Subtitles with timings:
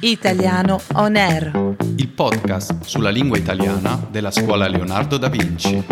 [0.00, 1.76] Italiano On Air.
[1.96, 5.82] il podcast sulla lingua italiana della scuola Leonardo da Vinci.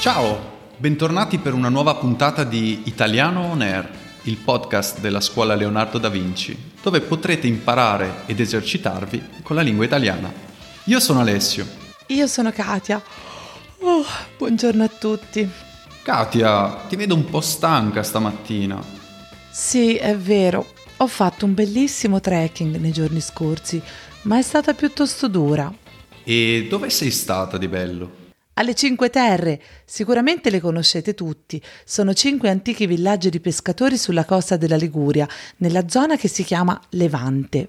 [0.00, 3.88] Ciao, bentornati per una nuova puntata di Italiano On Air,
[4.22, 9.84] il podcast della scuola Leonardo da Vinci, dove potrete imparare ed esercitarvi con la lingua
[9.84, 10.30] italiana.
[10.84, 11.66] Io sono Alessio.
[12.08, 13.00] Io sono Katia.
[13.80, 14.04] Oh,
[14.36, 15.48] buongiorno a tutti.
[16.02, 18.93] Katia, ti vedo un po' stanca stamattina.
[19.56, 20.66] Sì, è vero.
[20.96, 23.80] Ho fatto un bellissimo trekking nei giorni scorsi,
[24.22, 25.72] ma è stata piuttosto dura.
[26.24, 28.10] E dove sei stata di bello?
[28.54, 34.56] Alle Cinque Terre, sicuramente le conoscete tutti, sono cinque antichi villaggi di pescatori sulla costa
[34.56, 37.68] della Liguria, nella zona che si chiama Levante.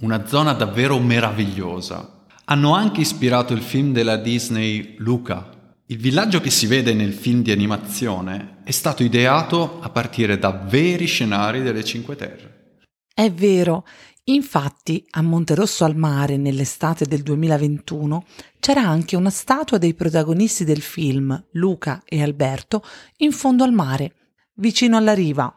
[0.00, 2.24] Una zona davvero meravigliosa.
[2.44, 5.48] Hanno anche ispirato il film della Disney Luca.
[5.86, 10.50] Il villaggio che si vede nel film di animazione è stato ideato a partire da
[10.52, 12.78] veri scenari delle Cinque Terre.
[13.12, 13.84] È vero,
[14.24, 18.24] infatti a Monterosso al mare nell'estate del 2021
[18.60, 22.82] c'era anche una statua dei protagonisti del film, Luca e Alberto,
[23.18, 24.14] in fondo al mare,
[24.54, 25.52] vicino alla riva.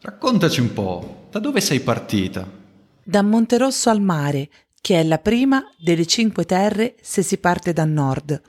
[0.00, 2.46] Raccontaci un po', da dove sei partita?
[3.02, 7.84] Da Monterosso al mare, che è la prima delle Cinque Terre se si parte da
[7.84, 8.42] nord.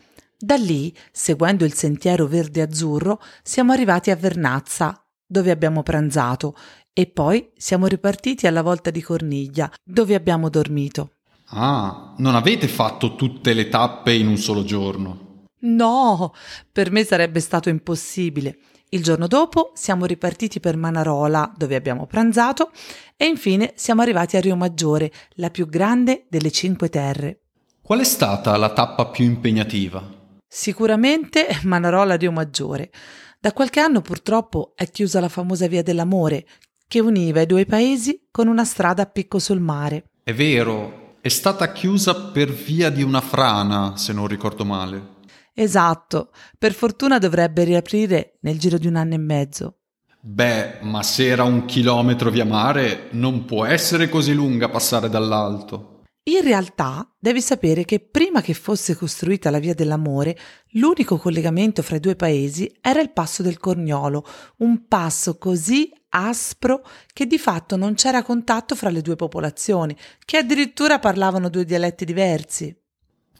[0.43, 6.55] Da lì, seguendo il sentiero verde-azzurro, siamo arrivati a Vernazza, dove abbiamo pranzato,
[6.91, 11.17] e poi siamo ripartiti alla volta di Corniglia, dove abbiamo dormito.
[11.49, 15.45] Ah, non avete fatto tutte le tappe in un solo giorno.
[15.59, 16.33] No,
[16.71, 18.57] per me sarebbe stato impossibile.
[18.89, 22.71] Il giorno dopo siamo ripartiti per Manarola, dove abbiamo pranzato,
[23.15, 27.41] e infine siamo arrivati a Rio Maggiore, la più grande delle Cinque Terre.
[27.79, 30.17] Qual è stata la tappa più impegnativa?
[30.53, 32.91] Sicuramente Manarola Rio Maggiore.
[33.39, 36.45] Da qualche anno purtroppo è chiusa la famosa Via dell'Amore,
[36.89, 40.09] che univa i due paesi con una strada a picco sul mare.
[40.21, 45.19] È vero, è stata chiusa per via di una frana, se non ricordo male.
[45.53, 49.77] Esatto, per fortuna dovrebbe riaprire nel giro di un anno e mezzo.
[50.19, 55.90] Beh, ma se era un chilometro via mare, non può essere così lunga passare dall'alto.
[56.25, 60.37] In realtà devi sapere che prima che fosse costruita la Via dell'Amore,
[60.73, 64.23] l'unico collegamento fra i due paesi era il passo del Corniolo,
[64.57, 70.37] un passo così aspro che di fatto non c'era contatto fra le due popolazioni, che
[70.37, 72.75] addirittura parlavano due dialetti diversi.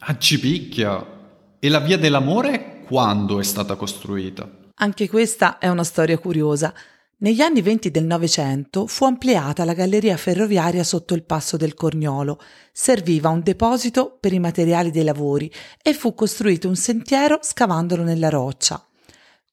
[0.00, 1.20] Accipicchia!
[1.60, 4.58] E la via dell'amore quando è stata costruita?
[4.74, 6.74] Anche questa è una storia curiosa.
[7.22, 12.40] Negli anni venti del Novecento fu ampliata la galleria ferroviaria sotto il passo del Corniolo,
[12.72, 15.48] serviva un deposito per i materiali dei lavori
[15.80, 18.84] e fu costruito un sentiero scavandolo nella roccia.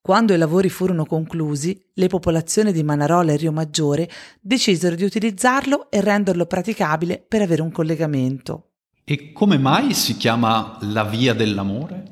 [0.01, 4.09] Quando i lavori furono conclusi, le popolazioni di Manarola e Rio Maggiore
[4.41, 8.71] decisero di utilizzarlo e renderlo praticabile per avere un collegamento.
[9.03, 12.03] E come mai si chiama la via dell'amore?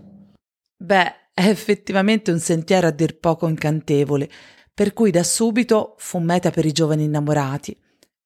[0.78, 4.29] Beh, è effettivamente un sentiero a dir poco incantevole,
[4.77, 7.75] per cui da subito fu meta per i giovani innamorati.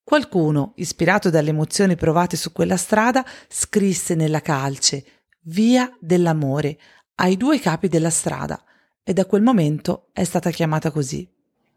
[0.03, 5.05] Qualcuno, ispirato dalle emozioni provate su quella strada, scrisse nella calce
[5.43, 6.77] Via dell'amore
[7.15, 8.61] ai due capi della strada
[9.01, 11.25] e da quel momento è stata chiamata così.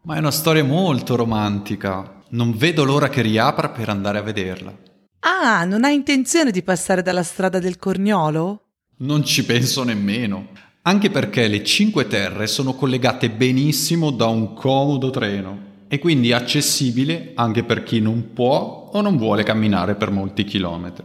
[0.01, 2.21] Ma è una storia molto romantica.
[2.31, 4.77] Non vedo l'ora che riapra per andare a vederla.
[5.19, 8.63] Ah, non hai intenzione di passare dalla strada del Corniolo?
[8.97, 10.49] Non ci penso nemmeno.
[10.87, 15.57] Anche perché le Cinque Terre sono collegate benissimo da un comodo treno
[15.87, 21.03] e quindi accessibile anche per chi non può o non vuole camminare per molti chilometri.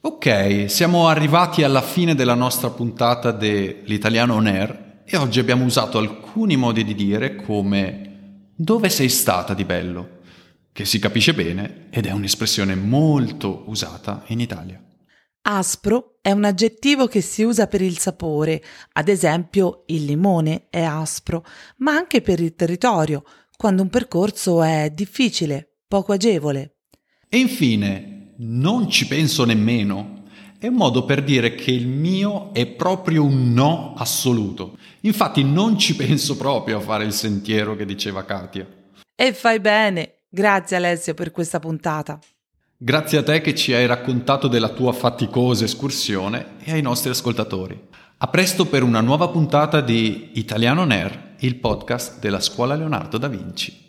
[0.00, 5.98] Ok, siamo arrivati alla fine della nostra puntata dell'Italiano On Air e oggi abbiamo usato
[5.98, 10.20] alcuni modi di dire come dove sei stata di bello,
[10.72, 14.80] che si capisce bene ed è un'espressione molto usata in Italia.
[15.48, 18.60] Aspro è un aggettivo che si usa per il sapore,
[18.94, 21.44] ad esempio il limone è aspro,
[21.78, 23.22] ma anche per il territorio,
[23.56, 26.78] quando un percorso è difficile, poco agevole.
[27.28, 30.24] E infine, non ci penso nemmeno.
[30.58, 34.76] È un modo per dire che il mio è proprio un no assoluto.
[35.02, 38.66] Infatti non ci penso proprio a fare il sentiero che diceva Katia.
[39.14, 40.22] E fai bene.
[40.28, 42.18] Grazie Alessio per questa puntata.
[42.78, 47.88] Grazie a te che ci hai raccontato della tua faticosa escursione e ai nostri ascoltatori.
[48.18, 53.28] A presto per una nuova puntata di Italiano Nair, il podcast della Scuola Leonardo da
[53.28, 53.85] Vinci.